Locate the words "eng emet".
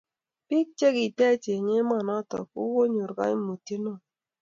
1.53-2.03